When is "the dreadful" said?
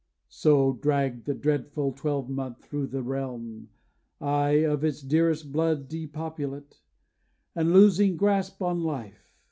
1.27-1.91